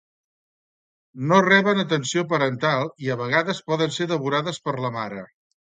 [1.31, 5.27] No reben atenció parental i a vegades poden ser devorades per la mare.